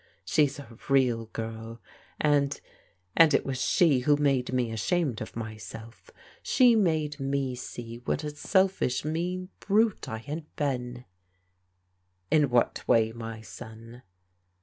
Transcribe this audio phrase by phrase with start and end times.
[0.25, 0.67] SVtf %^ x^al ^rl^
[1.29, 1.79] TBEV'S
[2.21, 2.61] ENGAGEMENT
[3.01, 6.09] 271 and it was she who made me ashamed of myself.
[6.41, 11.05] She made me see what a selfish, mean brute I had been/'"
[12.31, 14.01] In what way, my son